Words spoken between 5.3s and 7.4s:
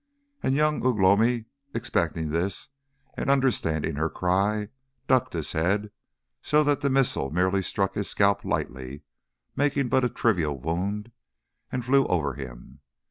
his head, so that the missile